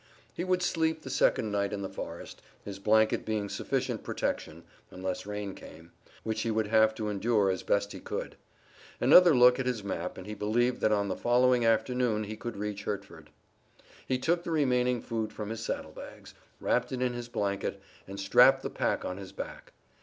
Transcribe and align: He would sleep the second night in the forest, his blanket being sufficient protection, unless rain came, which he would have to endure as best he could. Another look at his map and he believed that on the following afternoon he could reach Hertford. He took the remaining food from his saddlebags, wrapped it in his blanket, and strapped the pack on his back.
He 0.33 0.43
would 0.43 0.63
sleep 0.63 1.03
the 1.03 1.11
second 1.11 1.51
night 1.51 1.71
in 1.71 1.83
the 1.83 1.87
forest, 1.87 2.41
his 2.65 2.79
blanket 2.79 3.23
being 3.23 3.49
sufficient 3.49 4.01
protection, 4.03 4.63
unless 4.89 5.27
rain 5.27 5.53
came, 5.53 5.91
which 6.23 6.41
he 6.41 6.49
would 6.49 6.65
have 6.65 6.95
to 6.95 7.07
endure 7.07 7.51
as 7.51 7.61
best 7.61 7.91
he 7.91 7.99
could. 7.99 8.35
Another 8.99 9.35
look 9.35 9.59
at 9.59 9.67
his 9.67 9.83
map 9.83 10.17
and 10.17 10.25
he 10.25 10.33
believed 10.33 10.81
that 10.81 10.91
on 10.91 11.07
the 11.07 11.15
following 11.15 11.67
afternoon 11.67 12.23
he 12.23 12.35
could 12.35 12.57
reach 12.57 12.85
Hertford. 12.85 13.29
He 14.07 14.17
took 14.17 14.41
the 14.43 14.49
remaining 14.49 15.01
food 15.03 15.31
from 15.31 15.51
his 15.51 15.63
saddlebags, 15.63 16.33
wrapped 16.59 16.91
it 16.91 17.03
in 17.03 17.13
his 17.13 17.29
blanket, 17.29 17.79
and 18.07 18.19
strapped 18.19 18.63
the 18.63 18.71
pack 18.71 19.05
on 19.05 19.17
his 19.17 19.31
back. 19.31 19.71